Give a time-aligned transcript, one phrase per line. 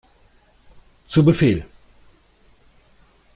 [1.05, 1.63] Zu Befehl!